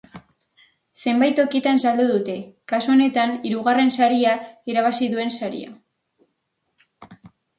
[1.01, 2.37] Zenbait tokitan saldu dute,
[2.71, 4.33] kasu honetan, hirugarren saria
[4.73, 5.75] irabazki duen saria.